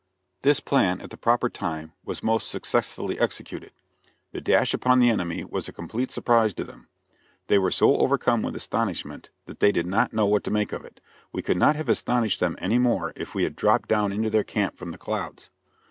[0.41, 3.71] This plan, at the proper time, was most successfully executed.
[4.31, 6.87] The dash upon the enemy was a complete surprise to them.
[7.45, 10.83] They were so overcome with astonishment that they did not know what to make of
[10.83, 11.01] it.
[11.31, 14.43] We could not have astonished them any more if we had dropped down into their
[14.43, 15.51] camp from the clouds.